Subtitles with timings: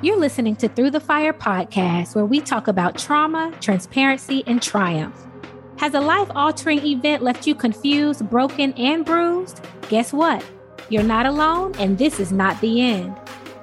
[0.00, 5.26] You're listening to Through the Fire podcast, where we talk about trauma, transparency, and triumph.
[5.78, 9.60] Has a life altering event left you confused, broken, and bruised?
[9.88, 10.44] Guess what?
[10.88, 13.12] You're not alone, and this is not the end.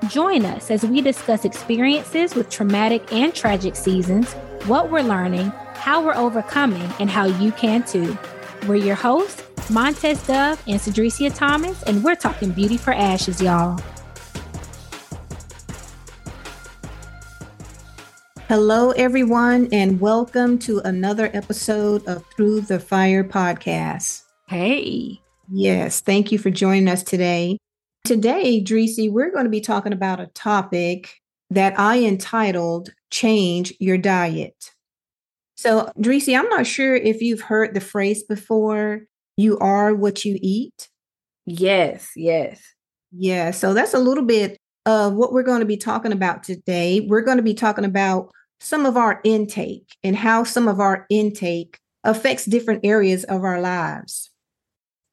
[0.09, 4.33] Join us as we discuss experiences with traumatic and tragic seasons,
[4.65, 8.17] what we're learning, how we're overcoming, and how you can too.
[8.67, 13.79] We're your hosts, Montez Dove and Cedricia Thomas, and we're talking beauty for ashes, y'all.
[18.47, 24.21] Hello, everyone, and welcome to another episode of Through the Fire podcast.
[24.47, 25.19] Hey.
[25.51, 27.57] Yes, thank you for joining us today.
[28.03, 31.15] Today, Dreesy, we're going to be talking about a topic
[31.49, 34.73] that I entitled Change Your Diet.
[35.55, 40.37] So, Dreesy, I'm not sure if you've heard the phrase before you are what you
[40.39, 40.89] eat.
[41.47, 42.61] Yes, yes.
[43.11, 47.01] Yeah, so that's a little bit of what we're going to be talking about today.
[47.01, 51.05] We're going to be talking about some of our intake and how some of our
[51.09, 54.31] intake affects different areas of our lives.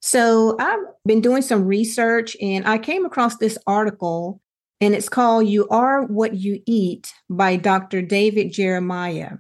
[0.01, 4.41] So, I've been doing some research and I came across this article,
[4.81, 8.03] and it's called You Are What You Eat by Dr.
[8.03, 9.37] David Jeremiah.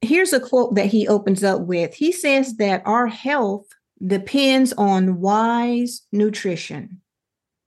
[0.00, 3.66] Here's a quote that he opens up with He says that our health
[4.06, 7.00] depends on wise nutrition.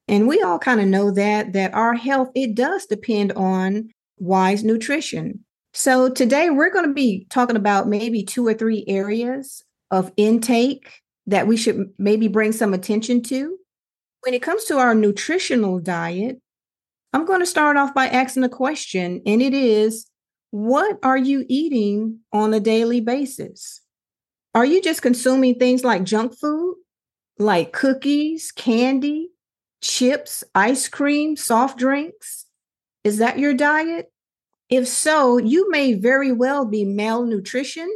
[0.08, 4.64] And we all kind of know that that our health it does depend on wise
[4.64, 5.44] nutrition.
[5.74, 11.02] So today we're going to be talking about maybe two or three areas of intake
[11.28, 13.58] that we should maybe bring some attention to.
[14.22, 16.42] When it comes to our nutritional diet,
[17.14, 20.10] I'm going to start off by asking a question, and it is
[20.52, 23.82] what are you eating on a daily basis?
[24.56, 26.76] Are you just consuming things like junk food,
[27.38, 29.30] like cookies, candy,
[29.82, 32.46] chips, ice cream, soft drinks?
[33.04, 34.12] Is that your diet?
[34.70, 37.96] If so, you may very well be malnutritioned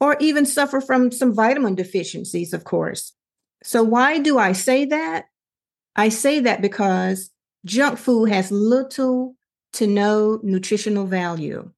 [0.00, 3.12] or even suffer from some vitamin deficiencies, of course.
[3.64, 5.26] So, why do I say that?
[5.96, 7.30] I say that because
[7.64, 9.34] junk food has little
[9.74, 11.70] to no nutritional value.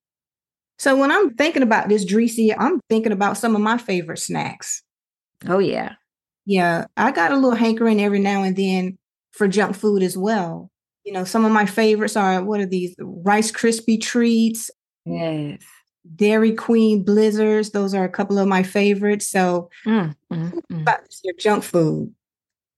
[0.79, 4.83] So, when I'm thinking about this, Dreesy, I'm thinking about some of my favorite snacks.
[5.49, 5.95] Oh, yeah.
[6.45, 8.99] Yeah, I got a little hankering every now and then
[9.33, 10.71] for junk food as well.
[11.05, 14.71] You know, some of my favorites are what are these Rice Krispie treats?
[15.05, 15.63] Yes.
[16.17, 17.71] Dairy Queen blizzards.
[17.71, 19.29] Those are a couple of my favorites.
[19.29, 20.83] So, mm, mm, mm.
[20.83, 22.15] about your junk food.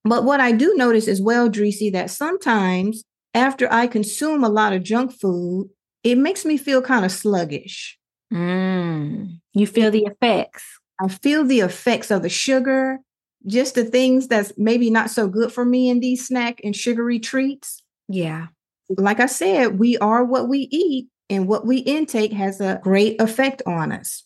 [0.05, 4.73] But what I do notice as well, Dreesy, that sometimes after I consume a lot
[4.73, 5.71] of junk food,
[6.03, 7.99] it makes me feel kind of sluggish.
[8.33, 9.41] Mm.
[9.55, 10.65] You feel the effects.
[11.01, 12.99] I feel the effects of the sugar,
[13.47, 17.19] just the things that's maybe not so good for me in these snack and sugary
[17.19, 17.83] treats.
[18.09, 18.49] Yeah.
[18.89, 23.21] Like I said, we are what we eat, and what we intake has a great
[23.21, 24.25] effect on us.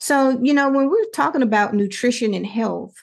[0.00, 2.94] So, you know, when we're talking about nutrition and health,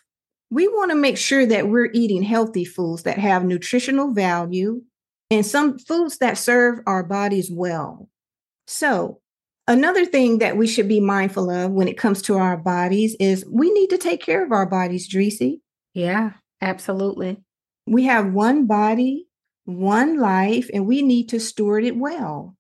[0.50, 4.81] we want to make sure that we're eating healthy foods that have nutritional value
[5.29, 8.09] and some foods that serve our bodies well.
[8.66, 9.22] So,
[9.68, 13.46] another thing that we should be mindful of when it comes to our bodies is
[13.50, 15.62] we need to take care of our bodies, Dreesy.
[15.94, 17.38] Yeah, absolutely.
[17.86, 19.28] We have one body,
[19.66, 22.56] one life, and we need to steward it well.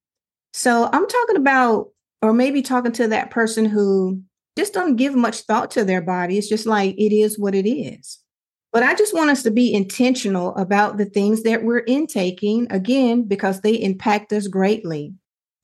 [0.53, 1.89] So, I'm talking about,
[2.21, 4.21] or maybe talking to that person who
[4.57, 6.37] just don't give much thought to their body.
[6.37, 8.19] It's just like it is what it is.
[8.73, 13.23] But I just want us to be intentional about the things that we're intaking, again,
[13.23, 15.13] because they impact us greatly.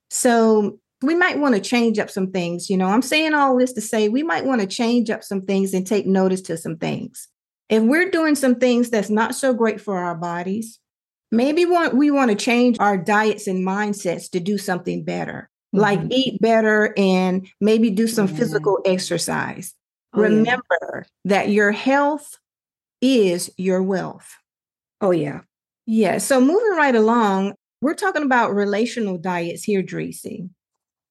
[0.09, 2.69] So we might want to change up some things.
[2.69, 5.41] You know, I'm saying all this to say we might want to change up some
[5.41, 7.27] things and take notice to some things.
[7.69, 10.79] If we're doing some things that's not so great for our bodies,
[11.31, 15.79] maybe we want to change our diets and mindsets to do something better, mm-hmm.
[15.79, 18.35] like eat better and maybe do some yeah.
[18.35, 19.73] physical exercise.
[20.13, 21.01] Oh, Remember yeah.
[21.25, 22.37] that your health
[23.01, 24.37] is your wealth.
[25.01, 25.41] Oh, yeah.
[25.85, 26.19] Yeah.
[26.19, 30.49] So moving right along, we're talking about relational diets here, Dreesy.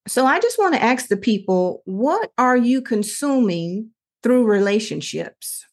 [0.07, 3.89] So I just want to ask the people what are you consuming
[4.21, 5.65] through relationships?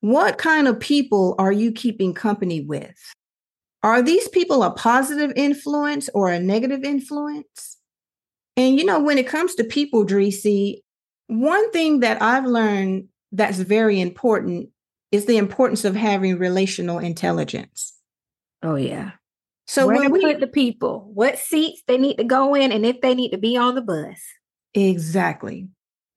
[0.00, 2.94] What kind of people are you keeping company with?
[3.82, 7.76] Are these people a positive influence or a negative influence?
[8.56, 10.80] And you know, when it comes to people, Dreesy,
[11.28, 14.70] one thing that I've learned that's very important
[15.12, 17.92] is the importance of having relational intelligence.
[18.62, 19.12] Oh yeah.
[19.66, 22.86] So where when we put the people, what seats they need to go in, and
[22.86, 24.20] if they need to be on the bus.
[24.74, 25.68] Exactly.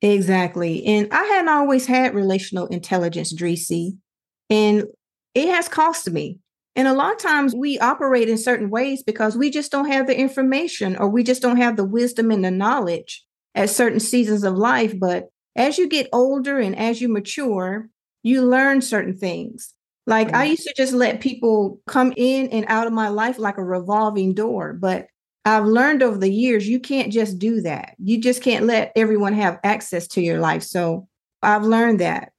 [0.01, 0.85] Exactly.
[0.85, 3.97] And I hadn't always had relational intelligence, Dreesy,
[4.49, 4.85] and
[5.33, 6.39] it has cost me.
[6.75, 10.07] And a lot of times we operate in certain ways because we just don't have
[10.07, 13.25] the information or we just don't have the wisdom and the knowledge
[13.55, 14.97] at certain seasons of life.
[14.97, 15.25] But
[15.55, 17.89] as you get older and as you mature,
[18.23, 19.73] you learn certain things.
[20.09, 20.49] Like I mm-hmm.
[20.49, 24.33] used to just let people come in and out of my life like a revolving
[24.33, 24.73] door.
[24.73, 25.05] But
[25.45, 27.93] I've learned over the years, you can't just do that.
[27.99, 30.63] You just can't let everyone have access to your life.
[30.63, 31.07] So
[31.43, 32.31] I've learned that.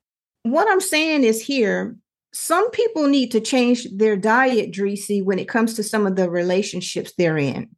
[0.43, 1.95] What I'm saying is here,
[2.33, 6.29] some people need to change their diet, Dreesy, when it comes to some of the
[6.29, 7.69] relationships they're in.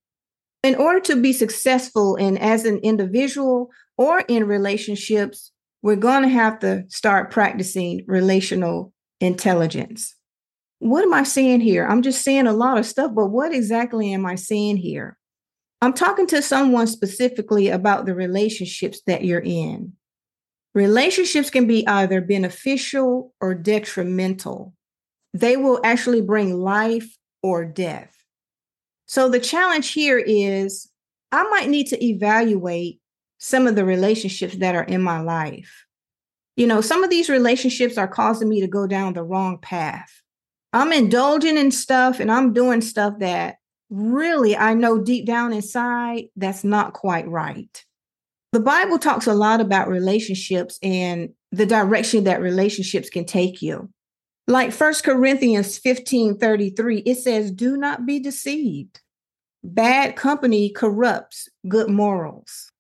[0.62, 3.68] In order to be successful and as an individual
[3.98, 5.52] or in relationships,
[5.82, 8.91] we're going to have to start practicing relational
[9.22, 10.14] intelligence.
[10.80, 11.86] What am I seeing here?
[11.86, 15.16] I'm just seeing a lot of stuff, but what exactly am I seeing here?
[15.80, 19.92] I'm talking to someone specifically about the relationships that you're in.
[20.74, 24.74] Relationships can be either beneficial or detrimental.
[25.34, 28.14] They will actually bring life or death.
[29.06, 30.88] So the challenge here is
[31.30, 33.00] I might need to evaluate
[33.38, 35.86] some of the relationships that are in my life.
[36.56, 40.22] You know, some of these relationships are causing me to go down the wrong path.
[40.72, 43.56] I'm indulging in stuff and I'm doing stuff that
[43.90, 47.84] really I know deep down inside that's not quite right.
[48.52, 53.90] The Bible talks a lot about relationships and the direction that relationships can take you.
[54.48, 59.00] Like First Corinthians 15 33, it says, Do not be deceived.
[59.62, 62.71] Bad company corrupts good morals.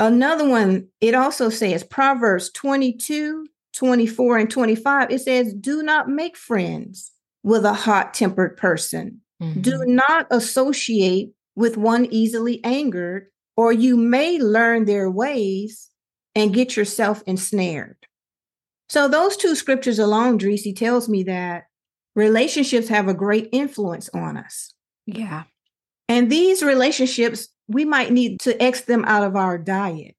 [0.00, 6.36] Another one, it also says, Proverbs 22 24 and 25, it says, Do not make
[6.36, 7.12] friends
[7.44, 9.20] with a hot tempered person.
[9.40, 9.60] Mm-hmm.
[9.60, 15.90] Do not associate with one easily angered or you may learn their ways
[16.36, 17.96] and get yourself ensnared.
[18.88, 21.64] So, those two scriptures alone, Dreesy, tells me that
[22.14, 24.72] relationships have a great influence on us.
[25.06, 25.42] Yeah.
[26.08, 30.16] And these relationships, we might need to X them out of our diet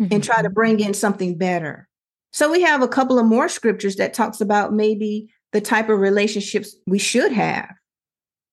[0.00, 0.12] mm-hmm.
[0.12, 0.54] and try to mm-hmm.
[0.54, 1.88] bring in something better.
[2.32, 6.00] So, we have a couple of more scriptures that talks about maybe the type of
[6.00, 7.68] relationships we should have.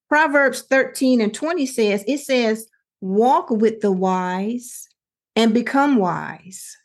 [0.07, 2.67] Proverbs 13 and 20 says, it says,
[2.99, 4.87] walk with the wise
[5.35, 6.77] and become wise.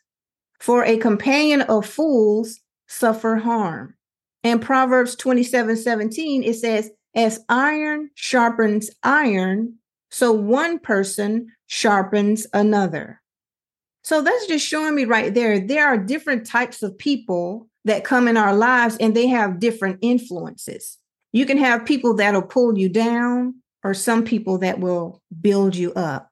[0.59, 3.95] For a companion of fools suffer harm.
[4.43, 9.75] And Proverbs 27 17, it says, As iron sharpens iron,
[10.09, 13.21] so one person sharpens another.
[14.03, 15.59] So that's just showing me right there.
[15.59, 19.99] There are different types of people that come in our lives and they have different
[20.01, 20.97] influences.
[21.33, 25.93] You can have people that'll pull you down, or some people that will build you
[25.93, 26.29] up.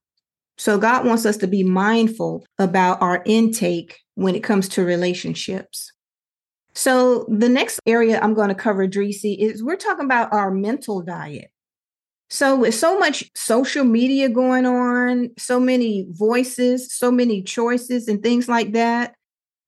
[0.57, 5.91] So God wants us to be mindful about our intake when it comes to relationships.
[6.73, 11.01] So the next area I'm going to cover, Dreesy, is we're talking about our mental
[11.01, 11.51] diet.
[12.29, 18.21] So with so much social media going on, so many voices, so many choices and
[18.21, 19.15] things like that,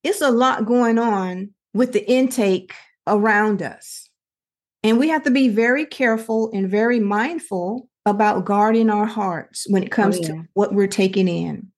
[0.04, 2.74] it's a lot going on with the intake
[3.06, 4.10] around us.
[4.84, 9.84] And we have to be very careful and very mindful about guarding our hearts when
[9.84, 10.28] it oh, comes oh, yeah.
[10.28, 11.72] to what we're taking in.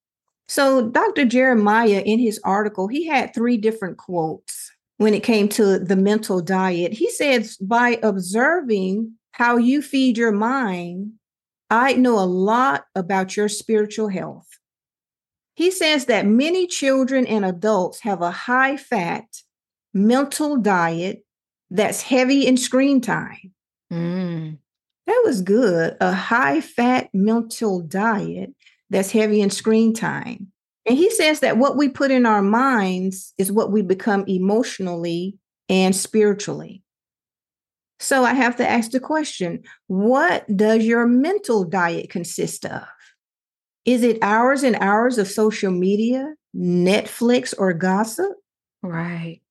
[0.48, 1.26] So, Dr.
[1.26, 6.42] Jeremiah, in his article, he had three different quotes when it came to the mental
[6.42, 6.92] diet.
[6.92, 11.14] He says, by observing how you feed your mind,
[11.70, 14.50] I know a lot about your spiritual health.
[15.56, 19.24] He says that many children and adults have a high fat
[19.94, 21.24] mental diet
[21.72, 23.54] that's heavy in screen time.
[23.92, 24.58] Mm.
[25.08, 25.96] That was good.
[26.02, 28.54] A high fat mental diet
[28.90, 30.52] that's heavy in screen time.
[30.86, 35.38] And he says that what we put in our minds is what we become emotionally
[35.70, 36.84] and spiritually.
[38.00, 42.84] So I have to ask the question what does your mental diet consist of?
[43.86, 48.32] Is it hours and hours of social media, Netflix, or gossip?
[48.82, 49.42] Right.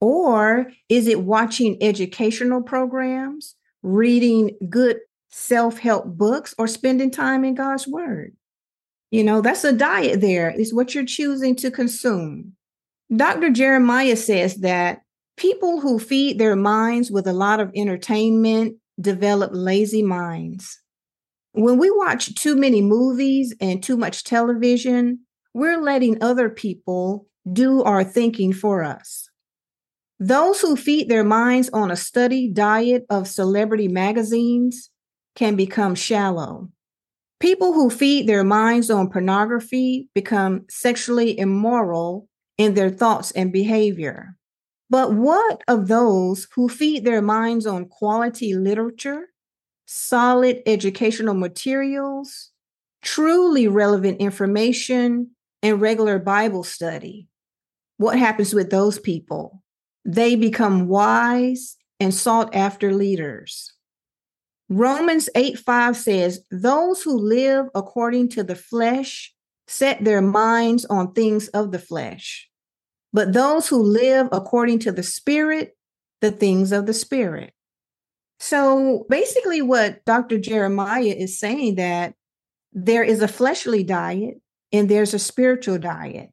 [0.00, 4.98] Or is it watching educational programs, reading good
[5.30, 8.36] self help books, or spending time in God's Word?
[9.10, 10.50] You know, that's a diet there.
[10.50, 12.54] It's what you're choosing to consume.
[13.14, 13.50] Dr.
[13.50, 15.03] Jeremiah says that
[15.36, 20.80] people who feed their minds with a lot of entertainment develop lazy minds.
[21.52, 25.20] When we watch too many movies and too much television,
[25.52, 29.28] we're letting other people do our thinking for us.
[30.18, 34.90] Those who feed their minds on a study diet of celebrity magazines
[35.34, 36.70] can become shallow.
[37.40, 44.36] People who feed their minds on pornography become sexually immoral in their thoughts and behavior.
[44.94, 49.26] But what of those who feed their minds on quality literature,
[49.86, 52.52] solid educational materials,
[53.02, 55.32] truly relevant information,
[55.64, 57.26] and regular Bible study?
[57.96, 59.64] What happens with those people?
[60.04, 63.72] They become wise and sought after leaders.
[64.68, 69.34] Romans 8 5 says, Those who live according to the flesh
[69.66, 72.48] set their minds on things of the flesh,
[73.14, 75.76] but those who live according to the Spirit,
[76.20, 77.54] the things of the Spirit.
[78.40, 80.36] So basically, what Dr.
[80.36, 82.14] Jeremiah is saying that
[82.72, 84.40] there is a fleshly diet
[84.72, 86.30] and there's a spiritual diet.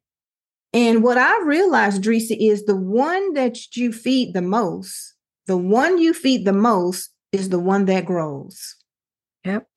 [0.73, 5.13] And what I realized, Dreesa, is the one that you feed the most,
[5.45, 8.75] the one you feed the most is the one that grows.
[9.45, 9.67] Yep.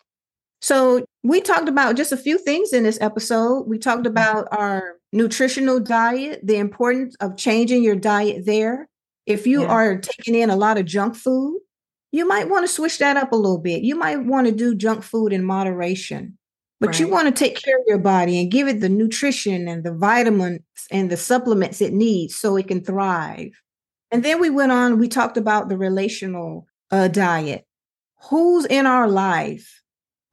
[0.63, 3.65] So we talked about just a few things in this episode.
[3.69, 4.13] We talked mm-hmm.
[4.13, 8.89] about our nutritional diet, the importance of changing your diet there.
[9.27, 9.69] If you yeah.
[9.69, 11.61] are taking in a lot of junk food,
[12.13, 13.83] you might want to switch that up a little bit.
[13.83, 16.37] You might want to do junk food in moderation,
[16.81, 17.01] but right.
[17.01, 19.95] you want to take care of your body and give it the nutrition and the
[19.95, 23.51] vitamins and the supplements it needs so it can thrive.
[24.11, 27.67] And then we went on, we talked about the relational uh, diet.
[28.31, 29.83] Who's in our life?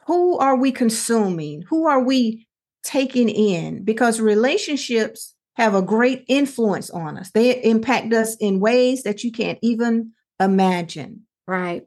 [0.07, 1.63] Who are we consuming?
[1.69, 2.47] Who are we
[2.83, 3.83] taking in?
[3.83, 7.31] Because relationships have a great influence on us.
[7.31, 11.21] They impact us in ways that you can't even imagine.
[11.47, 11.83] Right.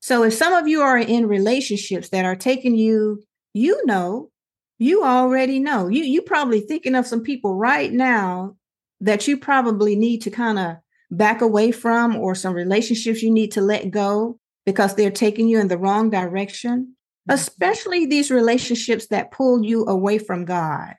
[0.00, 3.22] So if some of you are in relationships that are taking you,
[3.54, 4.30] you know,
[4.78, 5.88] you already know.
[5.88, 8.56] You you probably thinking of some people right now
[9.00, 10.76] that you probably need to kind of
[11.10, 15.58] back away from or some relationships you need to let go because they're taking you
[15.58, 16.94] in the wrong direction.
[17.28, 20.94] Especially these relationships that pull you away from God.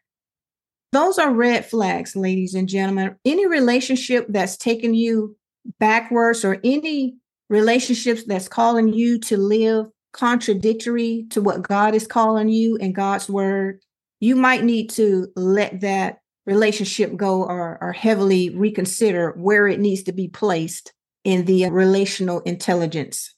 [0.91, 3.15] Those are red flags, ladies and gentlemen.
[3.24, 5.36] Any relationship that's taking you
[5.79, 7.15] backwards or any
[7.50, 13.29] relationships that's calling you to live contradictory to what God is calling you in God's
[13.29, 13.81] word,
[14.19, 20.03] you might need to let that relationship go or, or heavily reconsider where it needs
[20.03, 20.93] to be placed
[21.24, 23.36] in the relational intelligence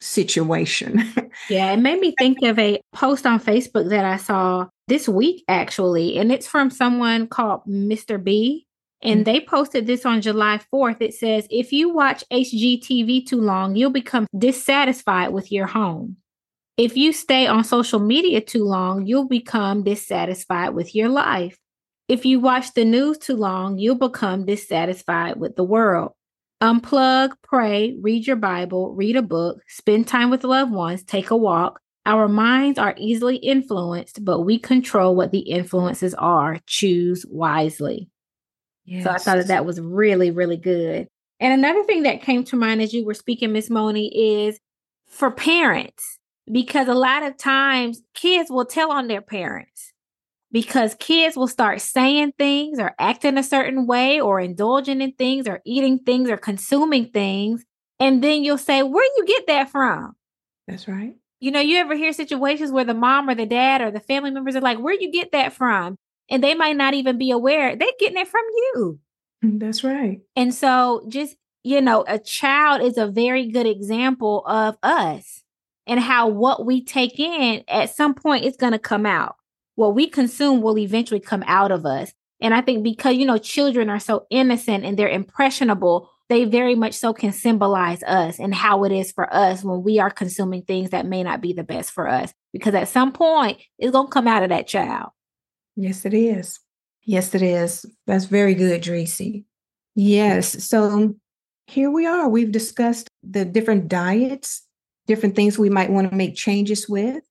[0.00, 1.02] situation.
[1.48, 5.44] yeah, it made me think of a post on Facebook that I saw this week,
[5.48, 8.22] actually, and it's from someone called Mr.
[8.22, 8.66] B.
[9.02, 9.24] And mm-hmm.
[9.24, 11.00] they posted this on July 4th.
[11.00, 16.16] It says, if you watch HGTV too long, you'll become dissatisfied with your home.
[16.76, 21.56] If you stay on social media too long, you'll become dissatisfied with your life.
[22.08, 26.12] If you watch the news too long, you'll become dissatisfied with the world.
[26.62, 31.36] Unplug, pray, read your Bible, read a book, spend time with loved ones, take a
[31.36, 31.80] walk.
[32.06, 36.60] Our minds are easily influenced, but we control what the influences are.
[36.66, 38.08] Choose wisely.
[38.84, 39.04] Yes.
[39.04, 41.08] So I thought that, that was really, really good.
[41.40, 44.58] And another thing that came to mind as you were speaking, Miss Moni, is
[45.08, 46.18] for parents,
[46.50, 49.92] because a lot of times kids will tell on their parents
[50.56, 55.46] because kids will start saying things or acting a certain way or indulging in things
[55.46, 57.62] or eating things or consuming things.
[58.00, 60.16] And then you'll say, Where do you get that from?
[60.66, 61.14] That's right.
[61.40, 64.30] You know, you ever hear situations where the mom or the dad or the family
[64.30, 65.96] members are like, Where you get that from?
[66.30, 68.98] And they might not even be aware they're getting it from you.
[69.44, 70.22] Mm, that's right.
[70.36, 75.42] And so, just, you know, a child is a very good example of us
[75.86, 79.36] and how what we take in at some point is going to come out
[79.76, 82.12] what we consume will eventually come out of us.
[82.40, 86.74] And I think because, you know, children are so innocent and they're impressionable, they very
[86.74, 90.62] much so can symbolize us and how it is for us when we are consuming
[90.62, 92.34] things that may not be the best for us.
[92.52, 95.10] Because at some point, it's going to come out of that child.
[95.76, 96.58] Yes, it is.
[97.04, 97.86] Yes, it is.
[98.06, 99.44] That's very good, Tracy.
[99.94, 100.64] Yes.
[100.64, 101.14] So
[101.68, 102.28] here we are.
[102.28, 104.62] We've discussed the different diets,
[105.06, 107.22] different things we might want to make changes with.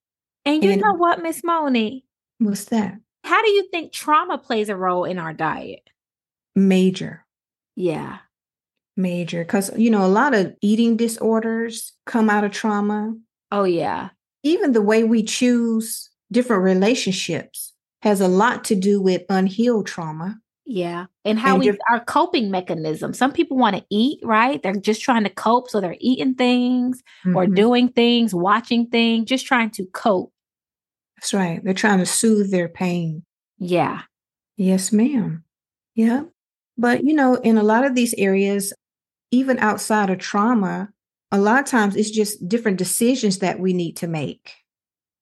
[0.45, 2.04] And you and, know what, Miss Moni?
[2.39, 2.97] What's that?
[3.23, 5.89] How do you think trauma plays a role in our diet?
[6.55, 7.25] Major.
[7.75, 8.19] Yeah.
[8.95, 9.43] Major.
[9.43, 13.15] Because, you know, a lot of eating disorders come out of trauma.
[13.51, 14.09] Oh, yeah.
[14.43, 20.37] Even the way we choose different relationships has a lot to do with unhealed trauma.
[20.65, 21.05] Yeah.
[21.23, 23.13] And how and we, our coping mechanism.
[23.13, 24.61] Some people want to eat, right?
[24.61, 25.69] They're just trying to cope.
[25.69, 27.35] So they're eating things mm-hmm.
[27.35, 30.31] or doing things, watching things, just trying to cope.
[31.25, 31.63] That's right.
[31.63, 33.23] They're trying to soothe their pain.
[33.57, 34.03] Yeah.
[34.57, 35.43] Yes, ma'am.
[35.95, 36.25] Yeah.
[36.77, 38.71] But, you know, in a lot of these areas,
[39.31, 40.89] even outside of trauma,
[41.31, 44.53] a lot of times it's just different decisions that we need to make.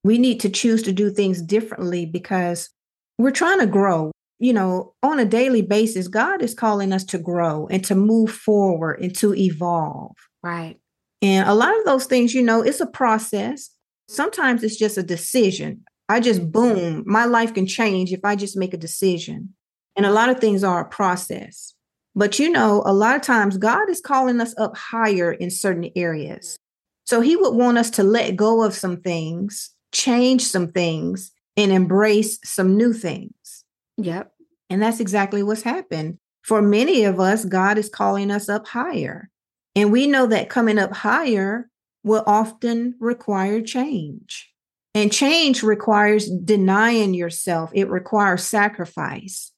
[0.03, 2.69] We need to choose to do things differently because
[3.17, 4.11] we're trying to grow.
[4.43, 8.29] you know, on a daily basis, God is calling us to grow and to move
[8.29, 10.17] forward and to evolve.
[10.43, 10.75] Right.
[11.21, 13.69] And a lot of those things, you know, it's a process.
[14.09, 15.85] Sometimes it's just a decision.
[16.09, 19.53] I just boom, my life can change if I just make a decision.
[19.95, 21.73] And a lot of things are a process.
[22.15, 25.89] But you know, a lot of times God is calling us up higher in certain
[25.95, 26.57] areas.
[27.05, 31.71] So he would want us to let go of some things, change some things, and
[31.71, 33.65] embrace some new things.
[33.97, 34.31] Yep.
[34.69, 36.17] And that's exactly what's happened.
[36.43, 39.29] For many of us, God is calling us up higher.
[39.75, 41.69] And we know that coming up higher
[42.03, 44.52] will often require change.
[44.95, 49.51] And change requires denying yourself, it requires sacrifice.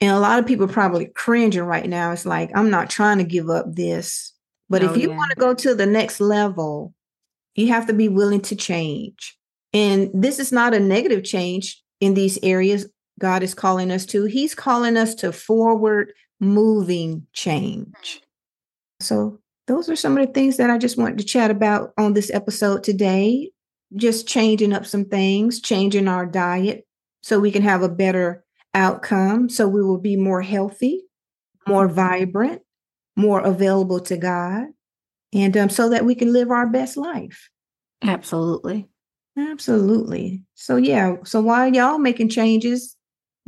[0.00, 2.12] And a lot of people probably cringing right now.
[2.12, 4.32] It's like, I'm not trying to give up this.
[4.68, 5.16] But if oh, you yeah.
[5.16, 6.94] want to go to the next level,
[7.54, 9.36] you have to be willing to change.
[9.72, 12.86] And this is not a negative change in these areas
[13.18, 14.24] God is calling us to.
[14.24, 17.86] He's calling us to forward moving change.
[17.92, 18.20] Mm.
[19.00, 22.14] So, those are some of the things that I just wanted to chat about on
[22.14, 23.50] this episode today.
[23.96, 26.86] Just changing up some things, changing our diet
[27.22, 31.02] so we can have a better outcome, so we will be more healthy,
[31.66, 32.62] more vibrant,
[33.16, 34.66] more available to God,
[35.32, 37.50] and um, so that we can live our best life.
[38.02, 38.88] Absolutely.
[39.36, 40.42] Absolutely.
[40.54, 41.16] So, yeah.
[41.24, 42.96] So, while y'all making changes,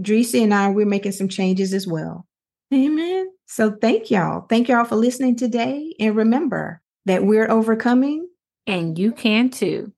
[0.00, 2.26] Dreesy and I, we're making some changes as well.
[2.73, 3.28] Amen.
[3.47, 4.42] So, thank y'all.
[4.49, 5.94] Thank y'all for listening today.
[5.99, 8.28] And remember that we're overcoming,
[8.66, 9.92] and you can too.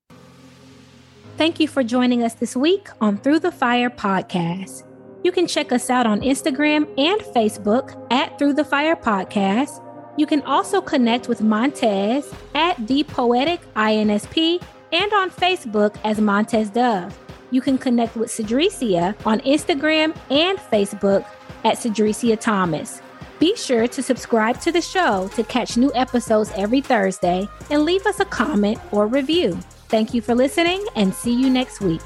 [1.43, 4.85] Thank you for joining us this week on Through the Fire podcast.
[5.25, 9.83] You can check us out on Instagram and Facebook at Through the Fire Podcast.
[10.17, 16.71] You can also connect with Montez at The Poetic INSP and on Facebook as Montez
[16.71, 17.19] Dove.
[17.51, 21.27] You can connect with Cedricia on Instagram and Facebook
[21.65, 23.03] at Cedricia Thomas.
[23.41, 28.07] Be sure to subscribe to the show to catch new episodes every Thursday and leave
[28.07, 29.59] us a comment or review.
[29.93, 32.01] Thank you for listening and see you next week.